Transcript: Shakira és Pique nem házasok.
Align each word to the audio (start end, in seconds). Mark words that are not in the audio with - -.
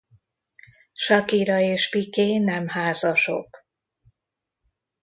Shakira 0.93 1.59
és 1.59 1.89
Pique 1.89 2.39
nem 2.39 2.67
házasok. 2.67 3.65